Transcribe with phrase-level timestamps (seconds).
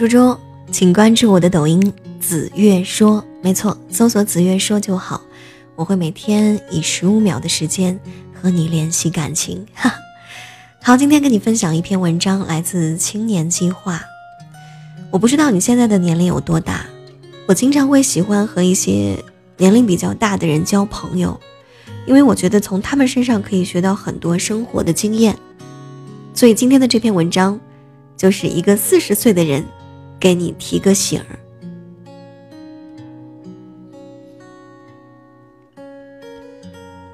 [0.00, 0.34] 猪猪，
[0.72, 5.20] 请关注我的抖音“子月说”，没错，搜索“子月说”就好。
[5.76, 8.00] 我会每天以十五秒的时间
[8.32, 9.66] 和你联系感情。
[9.74, 9.92] 哈，
[10.82, 14.00] 好，今天跟你分享一篇文章，来自青年计划。
[15.10, 16.86] 我不知道你现在的年龄有多大，
[17.44, 19.22] 我经常会喜欢和一些
[19.58, 21.38] 年龄比较大的人交朋友，
[22.06, 25.36] 因为我觉得从他们身上可以学到很多生活的经验。
[26.32, 27.60] 所以今天的这篇文章，
[28.16, 29.62] 就是一个四十岁的人。
[30.20, 31.40] 给你提个醒儿，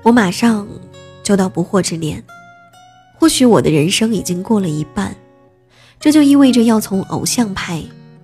[0.03, 0.67] 我马上
[1.23, 2.23] 就到不惑之年，
[3.15, 5.15] 或许我的人生已经过了一半，
[6.01, 7.81] 这就意味着要从偶像派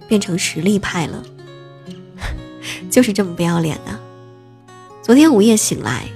[0.08, 1.22] 变成实力派了，
[2.90, 3.96] 就是这么不要脸的。
[5.00, 6.06] 昨天午夜醒来，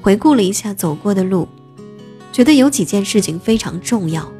[0.00, 1.46] 回顾了一下走过的路，
[2.32, 4.32] 觉得有几件事情非常重要。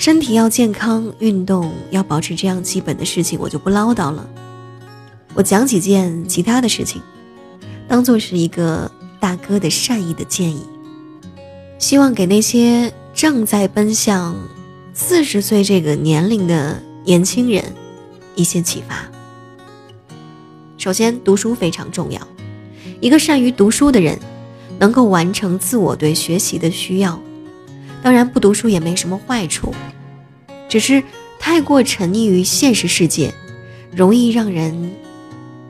[0.00, 4.26] 身体要健康，运动要保持，这样基本的事情我就不唠叨了。
[5.34, 7.02] 我讲几件其他的事情，
[7.86, 8.90] 当做是一个
[9.20, 10.64] 大哥的善意的建议，
[11.78, 14.34] 希望给那些正在奔向
[14.94, 17.62] 四十岁这个年龄的年轻人
[18.34, 19.06] 一些启发。
[20.78, 22.26] 首先，读书非常重要，
[23.02, 24.18] 一个善于读书的人，
[24.78, 27.20] 能够完成自我对学习的需要。
[28.32, 29.74] 不读书也没什么坏处，
[30.68, 31.02] 只是
[31.38, 33.34] 太过沉溺于现实世界，
[33.94, 34.92] 容易让人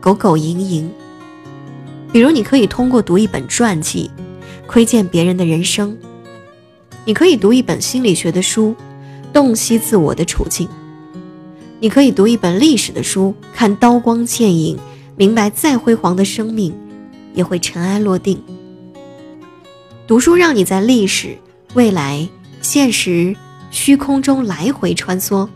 [0.00, 0.90] 狗狗营营。
[2.12, 4.10] 比如，你可以通过读一本传记，
[4.66, 5.96] 窥见别人的人生；
[7.04, 8.74] 你可以读一本心理学的书，
[9.32, 10.68] 洞悉自我的处境；
[11.80, 14.78] 你可以读一本历史的书，看刀光剑影，
[15.16, 16.74] 明白再辉煌的生命
[17.34, 18.42] 也会尘埃落定。
[20.06, 21.38] 读书让你在历史。
[21.74, 22.28] 未来、
[22.60, 23.34] 现实、
[23.70, 25.48] 虚空中来回穿梭，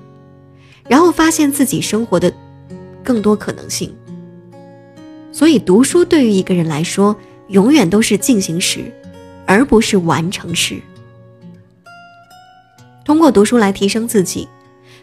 [0.89, 2.33] 然后发现自己生活的
[3.03, 3.95] 更多可能性。
[5.33, 7.17] 所以，读书对于一个人来说，
[7.49, 8.93] 永远都是进行时，
[9.47, 10.81] 而不是完成时。
[13.05, 14.49] 通过读书来提升自己，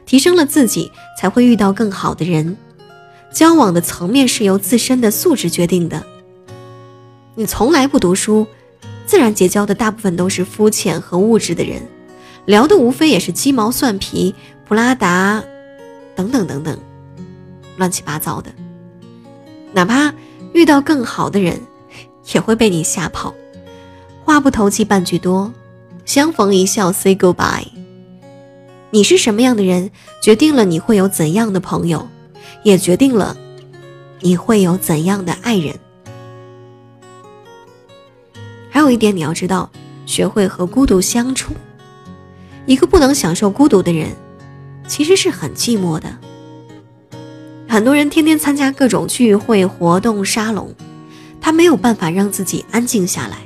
[0.06, 2.58] 提升了自己，才会遇到更好的人。
[3.32, 6.04] 交往的层面是由自身的素质决定的。
[7.36, 8.48] 你从来不读书。
[9.12, 11.86] 自然结交的大部分都是肤浅和物质的人，
[12.46, 14.34] 聊的无非也是鸡毛蒜皮、
[14.66, 15.44] 普拉达
[16.16, 16.80] 等等等等，
[17.76, 18.54] 乱七八糟的。
[19.74, 20.14] 哪怕
[20.54, 21.60] 遇到更好的人，
[22.34, 23.36] 也会被你吓跑。
[24.24, 25.52] 话不投机半句多，
[26.06, 27.68] 相逢一笑 say goodbye。
[28.92, 29.92] 你是什么样的人，
[30.24, 32.08] 决定了你会有怎样的朋友，
[32.64, 33.36] 也决定了
[34.22, 35.78] 你会有怎样的爱人。
[38.92, 39.72] 一点你要知道，
[40.06, 41.54] 学会和孤独相处。
[42.66, 44.10] 一个不能享受孤独的人，
[44.88, 46.18] 其实是很寂寞的。
[47.68, 50.76] 很多人天天参加各种聚会、活动、沙龙，
[51.40, 53.38] 他没有办法让自己安静下来，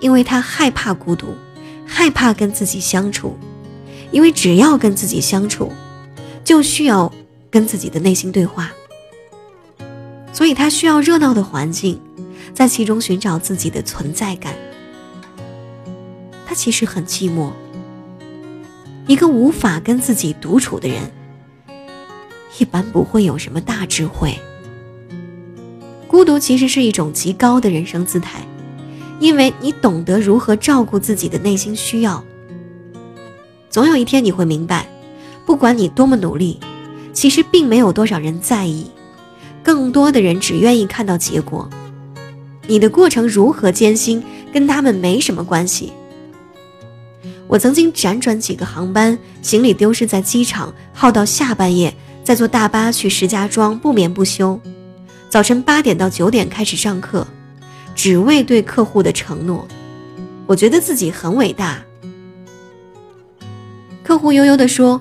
[0.00, 1.34] 因为他害怕孤独，
[1.84, 3.36] 害怕跟自己相处。
[4.10, 5.72] 因为只要跟自己相处，
[6.44, 7.12] 就需要
[7.50, 8.70] 跟自己的内心对话，
[10.32, 12.00] 所以他需要热闹的环境。
[12.54, 14.54] 在其中寻找自己的存在感，
[16.46, 17.50] 他其实很寂寞。
[19.08, 21.10] 一个无法跟自己独处的人，
[22.58, 24.38] 一般不会有什么大智慧。
[26.06, 28.40] 孤独其实是一种极高的人生姿态，
[29.18, 32.24] 因为你懂得如何照顾自己的内心需要。
[33.68, 34.88] 总有一天你会明白，
[35.44, 36.60] 不管你多么努力，
[37.12, 38.86] 其实并没有多少人在意，
[39.62, 41.68] 更多的人只愿意看到结果。
[42.66, 45.92] 你的过程如何艰辛，跟他们没什么关系。
[47.46, 51.94] 我曾经辗转几个航班，行李丢失在机场，耗到下半夜，
[52.24, 54.58] 再坐大巴去石家庄，不眠不休。
[55.28, 57.26] 早晨八点到九点开始上课，
[57.94, 59.68] 只为对客户的承诺。
[60.46, 61.82] 我觉得自己很伟大。
[64.02, 65.00] 客户悠悠地说：“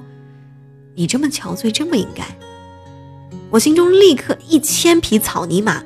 [0.95, 2.23] 你这么憔悴，真不应该。”
[3.49, 5.83] 我心中立刻一千匹草泥马，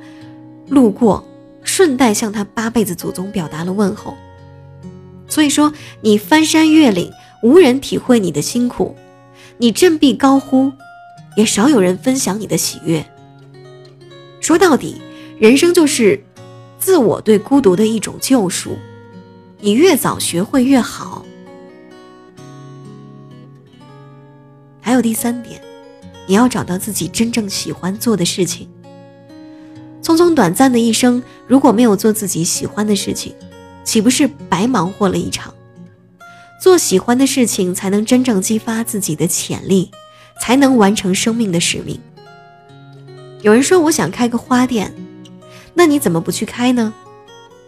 [0.70, 1.28] 路过。
[1.68, 4.18] 顺带向他八辈子祖宗表达了问候。
[5.28, 7.12] 所以说，你翻山越岭，
[7.44, 8.96] 无人体会你的辛苦；
[9.58, 10.72] 你振臂高呼，
[11.36, 13.06] 也少有人分享你的喜悦。
[14.40, 15.02] 说到底，
[15.38, 16.24] 人生就是
[16.80, 18.78] 自我对孤独的一种救赎。
[19.60, 21.26] 你越早学会越好。
[24.80, 25.62] 还有第三点，
[26.28, 28.70] 你要找到自己真正喜欢做的事情。
[30.08, 33.36] 匆匆短暂的一生，如果没有做自己喜欢的事情，
[33.84, 35.54] 岂不是白忙活了一场？
[36.62, 39.92] 做喜欢的事情，才能真正激发自己的潜力，
[40.42, 42.00] 才能完成生命的使命。
[43.42, 44.94] 有人说我想开个花店，
[45.74, 46.94] 那你怎么不去开呢？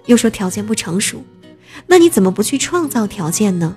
[0.06, 1.22] 又说条件不成熟，
[1.88, 3.76] 那你怎么不去创造条件呢？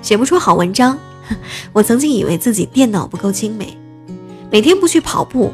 [0.00, 0.96] 写不出好文章，
[1.74, 3.76] 我曾经以为自己电脑不够精美；
[4.52, 5.52] 每天不去跑步，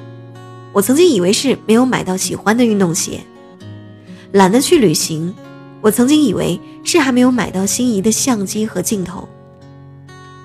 [0.72, 3.20] 我曾经以为是没有买到喜欢的运动鞋；
[4.32, 5.34] 懒得去旅行，
[5.80, 9.28] 我曾经以为是还没有买到心仪的相机和镜头。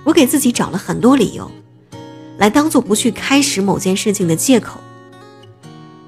[0.03, 1.49] 我给自己找了很多理由，
[2.37, 4.79] 来当做不去开始某件事情的借口。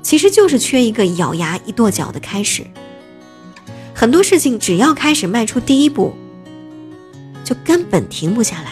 [0.02, 2.66] 其实就是缺一个咬牙一跺脚的开始。
[3.94, 6.14] 很多事情只要开始迈出第一步。
[7.44, 8.72] 就根本停不下来。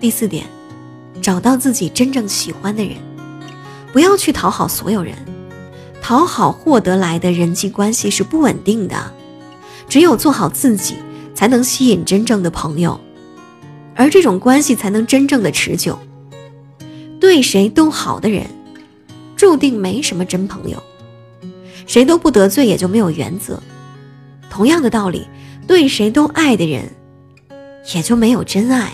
[0.00, 0.46] 第四点，
[1.20, 2.96] 找到自己真正喜欢的人，
[3.92, 5.14] 不要去讨好所有人，
[6.00, 9.12] 讨好获得来的人际关系是不稳定的。
[9.88, 10.96] 只有做好自己，
[11.34, 13.00] 才能吸引真正的朋友，
[13.94, 15.98] 而这种关系才能真正的持久。
[17.18, 18.46] 对谁都好的人，
[19.34, 20.80] 注定没什么真朋友。
[21.86, 23.60] 谁都不得罪，也就没有原则。
[24.48, 25.26] 同样的道理，
[25.66, 26.84] 对谁都爱的人，
[27.94, 28.92] 也就没有真爱。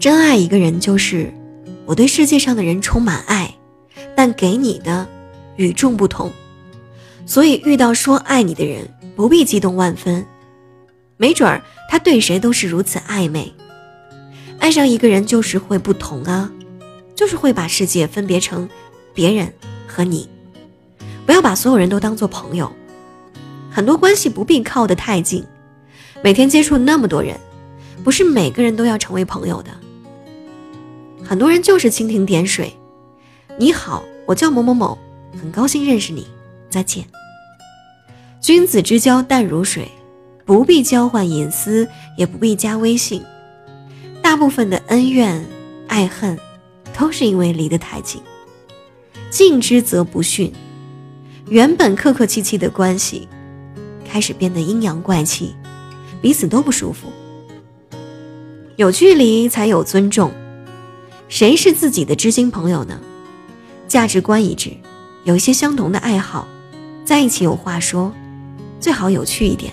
[0.00, 1.30] 真爱一个人，就是
[1.84, 3.54] 我对世界上的人充满爱，
[4.16, 5.06] 但给你的
[5.56, 6.32] 与众不同。
[7.26, 10.24] 所以遇到说爱你的人，不必激动万分，
[11.18, 13.52] 没准儿他对谁都是如此暧昧。
[14.58, 16.50] 爱上一个人就是会不同啊，
[17.14, 18.66] 就是会把世界分别成
[19.12, 19.52] 别人
[19.86, 20.26] 和你。
[21.26, 22.72] 不要把所有人都当做朋友，
[23.70, 25.44] 很多关系不必靠得太近。
[26.24, 27.38] 每天接触那么多人，
[28.02, 29.70] 不是每个人都要成为朋友的。
[31.30, 32.76] 很多人就是蜻蜓点水。
[33.56, 34.98] 你好，我叫某某某，
[35.40, 36.26] 很高兴认识你，
[36.68, 37.04] 再见。
[38.40, 39.88] 君子之交淡如水，
[40.44, 43.22] 不必交换隐私，也不必加微信。
[44.20, 45.46] 大部分的恩怨
[45.86, 46.36] 爱恨，
[46.98, 48.20] 都是因为离得太近。
[49.30, 50.52] 近之则不逊。
[51.48, 53.28] 原本客客气气的关系，
[54.04, 55.54] 开始变得阴阳怪气，
[56.20, 57.06] 彼此都不舒服。
[58.74, 60.32] 有距离才有尊重，
[61.30, 63.00] 谁是自己的知心朋友呢？
[63.86, 64.72] 价值观一致，
[65.22, 66.46] 有一些相同的爱好，
[67.04, 68.12] 在一起有话说，
[68.80, 69.72] 最好有趣一点。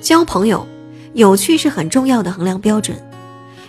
[0.00, 0.66] 交朋友，
[1.14, 3.00] 有趣是很重要的衡量标准。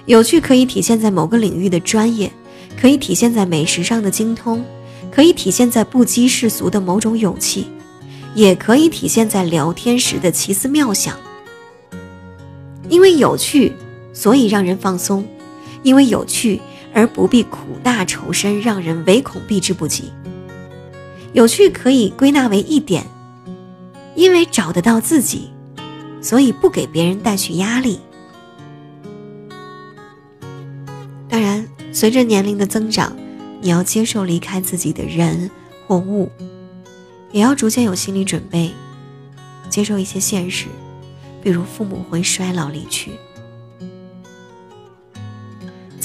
[0.07, 2.31] 有趣可以体现在某个领域的专业，
[2.75, 4.65] 可以体现在美食上的精通。
[5.11, 7.67] 可以体现在不羁世俗的某种勇气，
[8.35, 11.15] 也可以体现在聊天时的奇思妙想。
[12.89, 13.73] 因为有趣，
[14.19, 15.23] 所以让人放松；
[15.81, 16.59] 因为有趣，
[16.93, 20.11] 而不必苦大仇深，让人唯恐避之不及。
[21.31, 23.05] 有趣可以归纳为一点：
[24.15, 25.51] 因为找得到自己，
[26.21, 28.01] 所以不给别人带去压力。
[31.29, 33.15] 当然，随着年龄的增长。
[33.61, 35.51] 你要接受离开自己的人
[35.85, 36.29] 或物，
[37.33, 38.71] 也要逐渐有心理准备，
[39.69, 40.67] 接受一些现实，
[41.41, 43.11] 比如父母会衰老离去。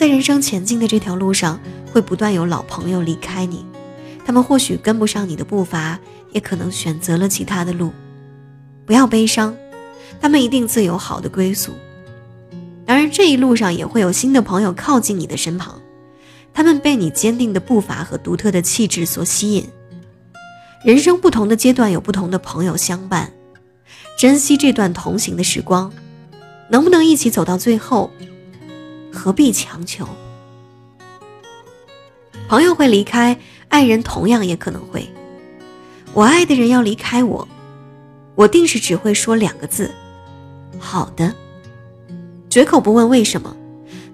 [0.04, 1.58] 在人生前进的这条路上，
[1.90, 3.64] 会不断有老朋友离开你，
[4.22, 5.98] 他们或许跟不上你的步伐，
[6.30, 7.90] 也可能选择了其他的路。
[8.84, 9.56] 不要悲伤，
[10.20, 11.72] 他们一定自有好的归宿。
[12.84, 15.80] 当然，这一路上也会有新的朋友靠近你的身旁。
[16.52, 19.66] 他们被你坚定的步伐和独特的气质所吸引。
[20.84, 23.32] 人生不同的阶段有不同的朋友相伴，
[24.18, 25.90] 珍惜这段同行的时光。
[26.68, 28.10] 能不能一起走到最后，
[29.24, 30.06] 何必强求？
[32.46, 33.38] 朋友会离开，
[33.70, 35.08] 爱人同样也可能会。
[36.12, 37.48] 我爱的人要离开我，
[38.34, 39.90] 我定是只会说两个字：
[40.78, 41.34] 好的。
[42.50, 43.56] 绝口不问为什么，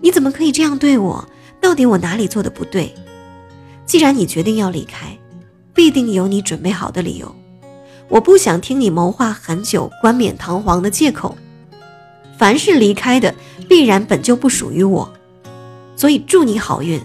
[0.00, 1.28] 你怎么可以这样对我？
[1.60, 2.94] 到底我哪里做的不对？
[3.84, 5.18] 既然你决定要离开，
[5.74, 7.34] 必定有你准备好的理由。
[8.08, 11.36] 我不想听你谋划很久、冠冕堂皇的借口。
[12.38, 13.34] 凡是离开的，
[13.70, 15.14] 必然本就不属于我。
[15.94, 17.00] 所以祝你好运，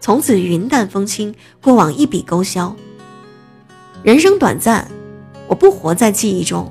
[0.00, 2.76] 从此云淡风轻，过往一笔勾销。
[4.02, 4.86] 人生短暂，
[5.48, 6.70] 我不活在记忆中。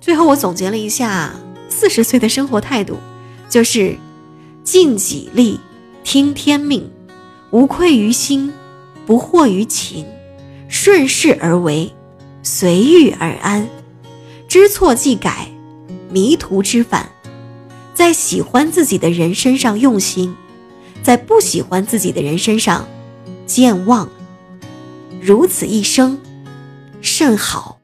[0.00, 1.34] 最后，我总结了一下
[1.68, 2.98] 四十岁的生活态度，
[3.50, 3.98] 就是。
[4.62, 5.60] 尽己力，
[6.04, 6.90] 听天命，
[7.50, 8.50] 无愧于心，
[9.04, 10.06] 不惑于情，
[10.70, 11.92] 顺势而为，
[12.42, 13.68] 随遇而安，
[14.48, 15.48] 知错即改，
[16.08, 17.10] 迷途知返，
[17.94, 20.34] 在喜欢自己的人身上用心，
[21.02, 22.88] 在不喜欢自己的人身上
[23.46, 24.08] 健忘，
[25.22, 26.18] 如此一生，
[27.00, 27.83] 甚好。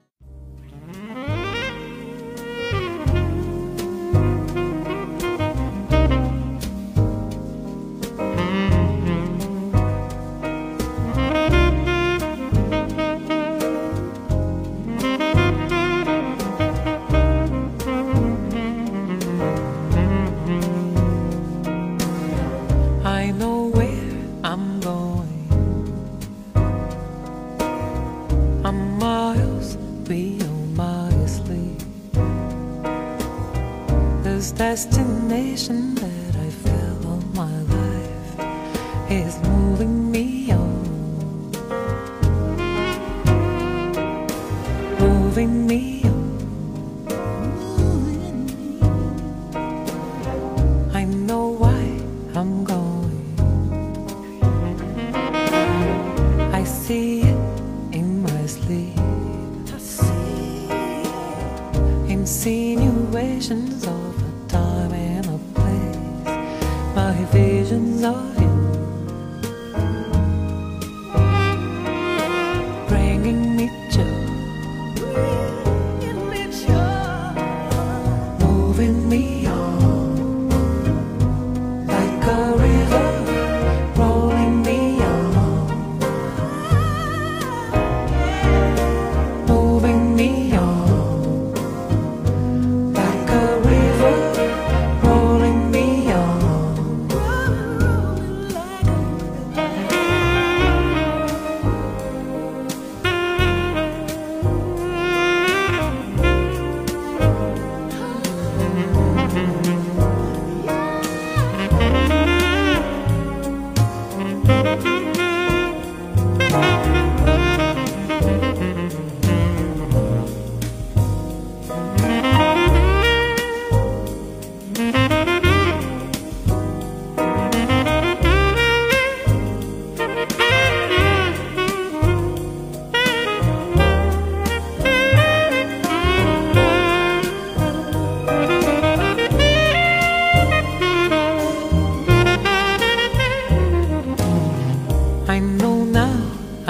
[34.60, 35.96] Destination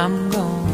[0.00, 0.69] I'm gone.